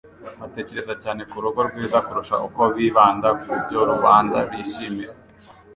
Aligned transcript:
batekereza 0.39 0.93
cyane 1.03 1.21
ku 1.29 1.37
rugo 1.43 1.59
rwiza 1.69 1.97
kurusha 2.05 2.35
uko 2.47 2.61
bibanda 2.75 3.29
ku 3.41 3.51
byo 3.63 3.79
rubanda 3.89 4.37
bishimira 4.49 5.13